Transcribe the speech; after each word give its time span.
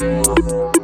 Música 0.00 0.79